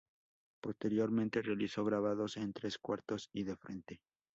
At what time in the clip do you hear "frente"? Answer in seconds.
3.55-4.01